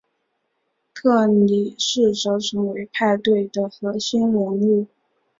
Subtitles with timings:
[0.95, 4.87] 特里试着成为派对的核心人物。